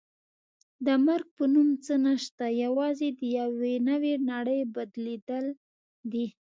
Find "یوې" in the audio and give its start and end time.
3.39-3.73